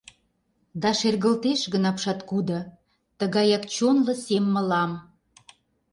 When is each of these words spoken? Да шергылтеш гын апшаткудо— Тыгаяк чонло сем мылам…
Да 0.81 0.89
шергылтеш 0.99 1.61
гын 1.73 1.83
апшаткудо— 1.91 2.59
Тыгаяк 3.19 3.63
чонло 3.75 4.13
сем 4.25 4.45
мылам… 4.53 4.91